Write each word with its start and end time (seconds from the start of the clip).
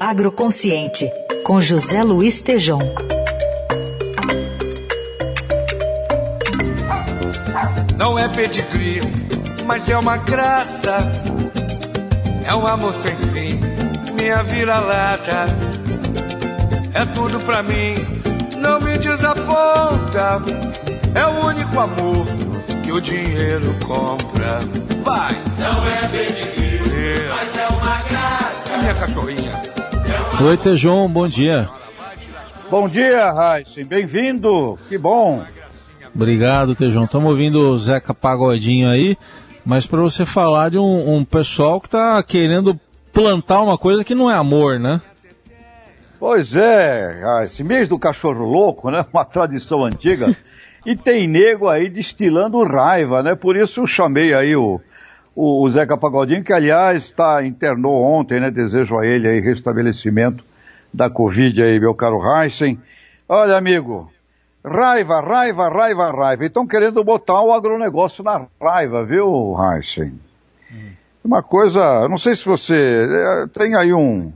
Agroconsciente, 0.00 1.10
com 1.44 1.60
José 1.60 2.02
Luiz 2.02 2.40
Tejom. 2.40 2.78
Não 7.96 8.18
é 8.18 8.28
pedigree, 8.28 9.00
mas 9.66 9.88
é 9.88 9.96
uma 9.96 10.16
graça. 10.16 10.98
É 12.44 12.54
um 12.54 12.66
amor 12.66 12.94
sem 12.94 13.14
fim, 13.16 13.58
minha 14.14 14.42
vira-lata. 14.42 15.46
É 16.94 17.04
tudo 17.06 17.40
pra 17.40 17.62
mim, 17.62 17.94
não 18.56 18.80
me 18.80 18.98
desaponta. 18.98 20.42
É 21.14 21.26
o 21.26 21.46
único 21.46 21.80
amor 21.80 22.26
que 22.84 22.92
o 22.92 23.00
dinheiro 23.00 23.74
compra. 23.86 24.60
Vai! 25.02 25.34
Não 25.58 25.86
é 25.86 26.05
Oi, 30.38 30.56
Tejon, 30.58 31.08
bom 31.08 31.26
dia. 31.26 31.66
Bom 32.70 32.86
dia, 32.86 33.32
Raíssen, 33.32 33.86
bem-vindo, 33.86 34.78
que 34.86 34.98
bom. 34.98 35.42
Obrigado, 36.14 36.74
Tejon. 36.74 37.04
Estamos 37.04 37.30
ouvindo 37.30 37.58
o 37.58 37.78
Zeca 37.78 38.12
Pagodinho 38.12 38.90
aí, 38.90 39.16
mas 39.64 39.86
para 39.86 40.00
você 40.00 40.26
falar 40.26 40.70
de 40.70 40.78
um, 40.78 41.16
um 41.16 41.24
pessoal 41.24 41.80
que 41.80 41.86
está 41.86 42.22
querendo 42.22 42.78
plantar 43.12 43.62
uma 43.62 43.78
coisa 43.78 44.04
que 44.04 44.14
não 44.14 44.30
é 44.30 44.34
amor, 44.34 44.78
né? 44.78 45.00
Pois 46.20 46.54
é, 46.54 47.22
esse 47.44 47.64
mês 47.64 47.88
do 47.88 47.98
cachorro 47.98 48.44
louco, 48.44 48.90
né? 48.90 49.06
Uma 49.12 49.24
tradição 49.24 49.84
antiga. 49.84 50.36
e 50.84 50.94
tem 50.94 51.26
nego 51.26 51.66
aí 51.66 51.88
destilando 51.88 52.62
raiva, 52.62 53.22
né? 53.22 53.34
Por 53.34 53.56
isso 53.56 53.80
eu 53.80 53.86
chamei 53.86 54.34
aí 54.34 54.54
o, 54.54 54.80
o, 55.36 55.62
o 55.62 55.70
Zeca 55.70 55.96
Pagodinho, 55.96 56.42
que 56.42 56.52
aliás 56.52 57.04
está 57.04 57.44
internou 57.44 58.02
ontem, 58.02 58.40
né? 58.40 58.50
Desejo 58.50 58.98
a 58.98 59.06
ele 59.06 59.28
aí 59.28 59.40
restabelecimento 59.40 60.42
da 60.92 61.08
Covid 61.08 61.62
aí, 61.62 61.78
meu 61.78 61.94
caro 61.94 62.18
Heisen. 62.20 62.80
Olha, 63.28 63.56
amigo, 63.56 64.10
Raiva, 64.68 65.20
raiva, 65.20 65.68
raiva, 65.68 66.10
raiva. 66.10 66.44
Estão 66.44 66.66
querendo 66.66 67.04
botar 67.04 67.40
o 67.40 67.52
agronegócio 67.52 68.24
na 68.24 68.48
raiva, 68.60 69.04
viu, 69.04 69.54
Heisen? 69.56 70.18
Hum. 70.72 70.90
Uma 71.22 71.40
coisa, 71.40 72.08
não 72.08 72.18
sei 72.18 72.34
se 72.34 72.44
você 72.44 73.06
é, 73.08 73.46
tem 73.46 73.76
aí 73.76 73.94
um, 73.94 74.32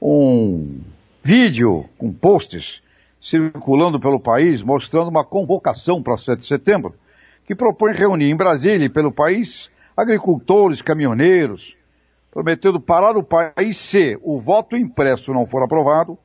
um 0.00 0.80
vídeo 1.22 1.84
com 1.96 2.12
posts 2.12 2.82
circulando 3.20 4.00
pelo 4.00 4.18
país 4.18 4.62
mostrando 4.62 5.08
uma 5.08 5.24
convocação 5.24 6.02
para 6.02 6.16
7 6.16 6.40
de 6.40 6.46
setembro 6.46 6.96
que 7.46 7.54
propõe 7.54 7.92
reunir 7.92 8.30
em 8.30 8.36
Brasília 8.36 8.84
e 8.84 8.88
pelo 8.88 9.12
país 9.12 9.70
agricultores, 9.96 10.82
caminhoneiros, 10.82 11.76
prometendo 12.30 12.80
parar 12.80 13.16
o 13.16 13.22
país 13.22 13.76
se 13.76 14.18
o 14.22 14.40
voto 14.40 14.76
impresso 14.76 15.32
não 15.34 15.46
for 15.46 15.62
aprovado 15.62 16.18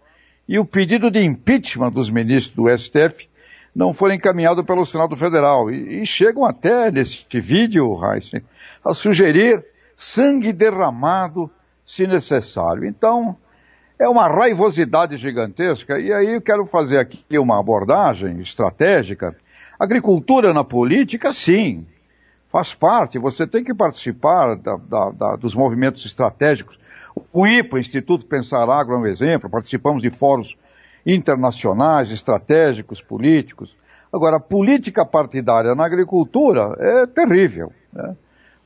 e 0.48 0.58
o 0.58 0.66
pedido 0.66 1.12
de 1.12 1.22
impeachment 1.22 1.92
dos 1.92 2.10
ministros 2.10 2.56
do 2.56 2.78
STF 2.78 3.30
não 3.76 3.94
for 3.94 4.12
encaminhado 4.12 4.64
pelo 4.64 4.86
Senado 4.86 5.16
Federal. 5.16 5.70
E, 5.70 6.02
e 6.02 6.06
chegam 6.06 6.46
até, 6.46 6.90
neste 6.90 7.40
vídeo, 7.40 8.00
Heisen, 8.04 8.42
a 8.84 8.94
sugerir 8.94 9.64
sangue 9.96 10.52
derramado 10.54 11.52
se 11.86 12.08
necessário. 12.08 12.86
Então, 12.86 13.36
é 14.00 14.08
uma 14.08 14.28
raivosidade 14.28 15.18
gigantesca, 15.18 16.00
e 16.00 16.12
aí 16.14 16.34
eu 16.34 16.42
quero 16.42 16.66
fazer 16.66 16.98
aqui 16.98 17.38
uma 17.38 17.60
abordagem 17.60 18.40
estratégica. 18.40 19.36
Agricultura 19.80 20.54
na 20.54 20.64
política, 20.64 21.32
sim, 21.32 21.86
faz 22.50 22.74
parte, 22.74 23.20
você 23.20 23.46
tem 23.46 23.64
que 23.64 23.74
participar 23.74 24.56
da, 24.56 24.78
da, 24.78 25.10
da, 25.12 25.36
dos 25.36 25.54
movimentos 25.54 26.06
estratégicos 26.06 26.80
o 27.34 27.48
IPA, 27.48 27.80
Instituto 27.80 28.26
Pensar 28.26 28.70
Agro, 28.70 28.96
é 28.96 28.98
um 28.98 29.06
exemplo, 29.06 29.50
participamos 29.50 30.02
de 30.02 30.10
fóruns 30.10 30.58
internacionais, 31.06 32.12
estratégicos, 32.12 33.02
políticos. 33.02 33.76
Agora, 34.12 34.38
a 34.38 34.42
política 34.42 35.06
partidária 35.06 35.74
na 35.74 35.86
agricultura 35.86 36.76
é 36.80 37.06
terrível. 37.08 37.72
Né? 37.92 38.16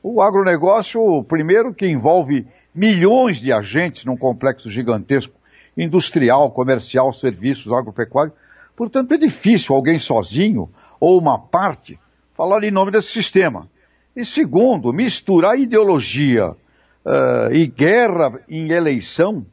O 0.02 0.20
agronegócio, 0.20 1.22
primeiro, 1.24 1.72
que 1.72 1.86
envolve 1.86 2.46
milhões 2.74 3.38
de 3.38 3.52
agentes 3.52 4.04
num 4.04 4.16
complexo 4.16 4.70
gigantesco, 4.70 5.34
industrial, 5.76 6.50
comercial, 6.50 7.12
serviços, 7.12 7.72
agropecuário. 7.72 8.32
Portanto, 8.76 9.12
é 9.12 9.16
difícil 9.16 9.74
alguém 9.74 9.98
sozinho 9.98 10.68
ou 10.98 11.18
uma 11.18 11.38
parte 11.38 11.98
falar 12.34 12.64
em 12.64 12.70
nome 12.70 12.90
desse 12.90 13.08
sistema. 13.08 13.68
E 14.14 14.24
segundo, 14.24 14.92
misturar 14.92 15.58
ideologia 15.58 16.50
uh, 16.50 17.52
e 17.52 17.66
guerra 17.66 18.40
em 18.48 18.70
eleição 18.70 19.46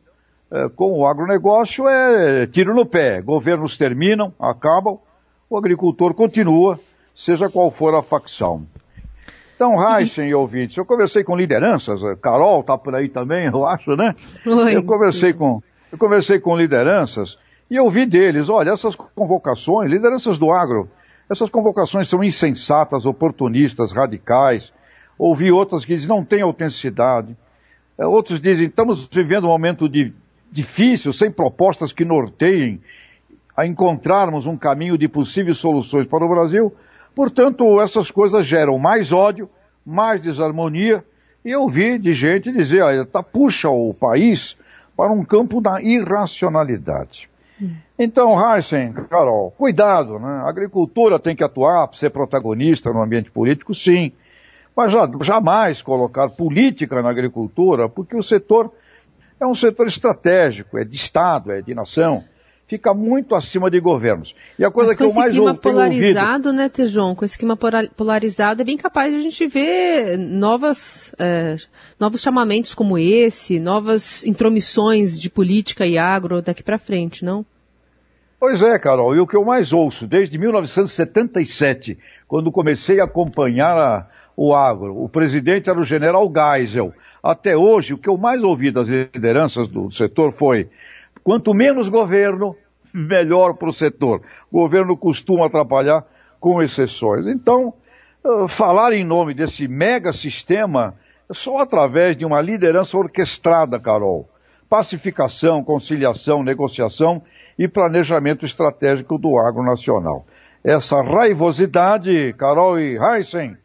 uh, 0.52 0.70
com 0.72 1.00
o 1.00 1.08
agronegócio 1.08 1.88
é 1.88 2.46
tiro 2.46 2.76
no 2.76 2.86
pé. 2.86 3.22
Governos 3.22 3.78
terminam, 3.78 4.34
acabam, 4.38 5.00
o 5.50 5.58
agricultor 5.58 6.14
continua, 6.14 6.78
seja 7.16 7.50
qual 7.50 7.72
for 7.72 7.96
a 7.96 8.04
facção. 8.04 8.66
Então, 9.56 9.76
Heisen 9.76 10.30
e 10.30 10.34
ouvintes, 10.34 10.78
eu 10.78 10.86
conversei 10.86 11.24
com 11.24 11.36
lideranças, 11.36 12.00
Carol 12.22 12.62
está 12.62 12.78
por 12.78 12.96
aí 12.96 13.10
também, 13.10 13.46
eu 13.52 13.66
acho, 13.66 13.96
né? 13.96 14.16
Oi. 14.46 14.76
Eu 14.76 14.84
conversei 14.84 15.34
com, 15.34 15.62
eu 15.92 15.98
conversei 15.98 16.40
com 16.40 16.56
lideranças 16.56 17.38
e 17.70 17.80
ouvi 17.80 18.06
deles, 18.06 18.50
olha, 18.50 18.72
essas 18.72 18.96
convocações, 18.96 19.90
lideranças 19.90 20.38
do 20.38 20.52
agro, 20.52 20.90
essas 21.30 21.50
convocações 21.50 22.10
são 22.10 22.24
insensatas, 22.24 23.06
oportunistas, 23.06 23.92
radicais, 23.92 24.74
Ouvi 25.20 25.52
outras 25.52 25.84
que 25.84 25.94
dizem 25.94 26.08
não 26.08 26.24
tem 26.24 26.42
autenticidade. 26.42 27.36
É, 27.98 28.06
outros 28.06 28.40
dizem 28.40 28.68
estamos 28.68 29.06
vivendo 29.12 29.44
um 29.44 29.50
momento 29.50 29.90
de, 29.90 30.14
difícil, 30.50 31.12
sem 31.12 31.30
propostas 31.30 31.92
que 31.92 32.06
norteiem 32.06 32.82
a 33.56 33.68
encontrarmos 33.68 34.48
um 34.48 34.56
caminho 34.56 34.98
de 34.98 35.10
possíveis 35.10 35.58
soluções 35.58 36.08
para 36.08 36.24
o 36.24 36.30
Brasil. 36.30 36.74
Portanto, 37.14 37.82
essas 37.82 38.10
coisas 38.10 38.46
geram 38.46 38.80
mais 38.80 39.12
ódio, 39.12 39.50
mais 39.86 40.22
desarmonia. 40.22 41.04
E 41.44 41.52
eu 41.52 41.68
vi 41.68 41.98
de 41.98 42.14
gente 42.14 42.50
dizer, 42.50 42.82
olha, 42.82 43.06
tá, 43.06 43.22
puxa 43.22 43.70
o 43.70 43.94
país 43.94 44.56
para 44.96 45.12
um 45.12 45.26
campo 45.26 45.60
da 45.60 45.82
irracionalidade. 45.82 47.30
Então, 47.98 48.56
Heisen, 48.56 48.94
Carol, 48.94 49.52
cuidado, 49.52 50.18
né? 50.18 50.44
A 50.46 50.50
agricultura 50.50 51.20
tem 51.20 51.36
que 51.36 51.44
atuar, 51.44 51.90
ser 51.94 52.10
protagonista 52.10 52.92
no 52.92 53.02
ambiente 53.02 53.30
político, 53.30 53.74
sim 53.74 54.14
mas 54.80 54.94
jamais 55.24 55.82
colocar 55.82 56.30
política 56.30 57.02
na 57.02 57.10
agricultura, 57.10 57.90
porque 57.90 58.16
o 58.16 58.24
setor 58.24 58.72
é 59.38 59.46
um 59.46 59.54
setor 59.54 59.88
estratégico, 59.88 60.78
é 60.78 60.86
de 60.86 60.96
Estado, 60.96 61.52
é 61.52 61.62
de 61.62 61.76
nação, 61.76 62.24
fica 62.70 62.94
muito 62.94 63.34
acima 63.34 63.70
de 63.70 63.80
governos. 63.80 64.36
E 64.58 64.64
a 64.64 64.70
coisa 64.70 64.90
Mas 64.90 64.98
que 64.98 65.04
eu 65.04 65.14
mais 65.14 65.36
ouvi... 65.36 65.40
Com 65.40 65.50
esse 65.50 65.60
clima 65.60 65.74
polarizado, 65.74 66.50
ouvido... 66.50 66.54
né, 66.54 66.70
Tejon, 66.70 67.16
com 67.16 67.26
esse 67.26 67.38
clima 67.38 67.58
polarizado, 67.98 68.62
é 68.62 68.66
bem 68.66 68.78
capaz 68.78 69.12
de 69.12 69.18
a 69.18 69.22
gente 69.22 69.48
ver 69.48 70.18
novas, 70.20 71.12
é, 71.18 71.58
novos 72.00 72.22
chamamentos 72.22 72.76
como 72.76 72.96
esse, 72.96 73.60
novas 73.60 74.24
intromissões 74.24 75.20
de 75.20 75.32
política 75.32 75.88
e 75.88 75.98
agro 75.98 76.44
daqui 76.44 76.62
para 76.62 76.78
frente, 76.78 77.26
não? 77.26 77.44
Pois 78.40 78.62
é, 78.62 78.78
Carol, 78.78 79.16
e 79.16 79.20
o 79.20 79.28
que 79.28 79.36
eu 79.36 79.44
mais 79.44 79.74
ouço 79.74 80.08
desde 80.08 80.38
1977, 80.38 81.98
quando 82.28 82.52
comecei 82.52 83.02
a 83.02 83.06
acompanhar 83.06 83.78
a, 83.78 84.08
o 84.38 84.56
agro. 84.56 85.04
O 85.04 85.10
presidente 85.10 85.70
era 85.70 85.78
o 85.78 85.84
general 85.84 86.32
Geisel. 86.32 86.94
Até 87.22 87.58
hoje, 87.58 87.94
o 87.94 87.98
que 87.98 88.08
eu 88.08 88.18
mais 88.18 88.42
ouvi 88.42 88.72
das 88.72 88.88
lideranças 88.88 89.68
do 89.68 89.92
setor 89.92 90.32
foi: 90.32 90.70
quanto 91.24 91.54
menos 91.54 91.90
governo, 91.90 92.56
melhor 92.94 93.54
para 93.56 93.70
o 93.70 93.74
setor. 93.74 94.22
O 94.52 94.60
governo 94.60 94.98
costuma 94.98 95.48
atrapalhar, 95.48 96.06
com 96.40 96.62
exceções. 96.64 97.28
Então, 97.28 97.74
eh, 98.24 98.48
falar 98.48 98.94
em 98.94 99.04
nome 99.04 99.34
desse 99.34 99.68
mega 99.68 100.14
sistema 100.14 100.96
é 101.30 101.34
só 101.34 101.58
através 101.58 102.16
de 102.16 102.26
uma 102.26 102.42
liderança 102.42 102.98
orquestrada, 102.98 103.80
Carol. 103.80 104.30
Pacificação, 104.70 105.64
conciliação, 105.64 106.44
negociação 106.44 107.22
e 107.58 107.68
planejamento 107.68 108.46
estratégico 108.46 109.18
do 109.18 109.38
agro 109.38 109.64
nacional. 109.64 110.26
Essa 110.64 111.02
raivosidade, 111.02 112.34
Carol 112.38 112.80
e 112.80 112.98
Heisen, 112.98 113.58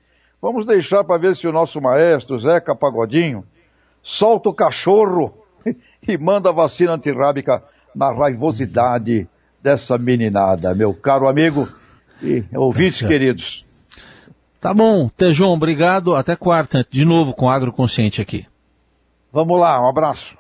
Vamos 0.45 0.67
deixar 0.67 1.03
para 1.05 1.17
ver 1.17 1.35
se 1.35 1.49
o 1.49 1.53
nosso 1.53 1.81
maestro 1.81 2.39
Zeca 2.39 2.77
Pagodinho 2.77 3.47
solta 4.03 4.50
o 4.50 4.55
cachorro 4.55 5.33
e 6.06 6.19
manda 6.19 6.50
a 6.50 6.52
vacina 6.52 6.94
antirrábica 6.94 7.62
na 7.94 8.12
raivosidade 8.12 9.28
dessa 9.62 9.96
meninada, 9.96 10.75
meu 10.75 10.93
caro 10.93 11.28
amigo 11.28 11.69
e 12.22 12.44
ouvintes 12.55 13.00
tá 13.00 13.08
queridos. 13.08 13.64
Tá 14.61 14.72
bom, 14.72 15.08
Tejon, 15.08 15.52
obrigado. 15.52 16.14
Até 16.14 16.37
quarta, 16.37 16.87
de 16.90 17.05
novo 17.05 17.34
com 17.34 17.50
Agroconsciente 17.50 18.20
aqui. 18.20 18.46
Vamos 19.32 19.61
lá, 19.61 19.81
um 19.82 19.88
abraço. 19.88 20.37